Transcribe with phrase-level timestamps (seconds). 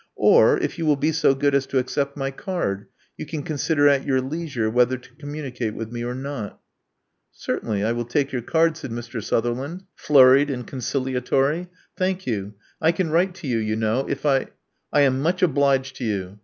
[0.17, 2.87] Or if you will be so good as to accept my card,
[3.19, 6.53] you can consider at your leisure whether to communicate with me or not."
[7.35, 9.19] •*Certainly, I will take your card," said Mr.
[9.21, 9.87] Suther 12 Love Among the Artists land,
[10.17, 11.67] flurried and conciliatory.
[11.81, 12.55] '* Thank yon.
[12.81, 14.47] I can write to you, you, know, if I"
[14.91, 16.39] I am much obliged to you."